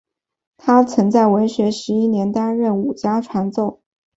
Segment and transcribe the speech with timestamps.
[0.57, 3.81] 他曾在天文十一年担任武家传奏。